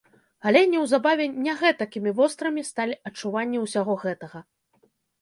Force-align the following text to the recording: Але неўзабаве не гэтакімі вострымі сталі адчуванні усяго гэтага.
Але 0.51 0.63
неўзабаве 0.71 1.27
не 1.49 1.53
гэтакімі 1.61 2.15
вострымі 2.21 2.67
сталі 2.73 3.01
адчуванні 3.13 3.65
усяго 3.69 3.93
гэтага. 4.09 4.39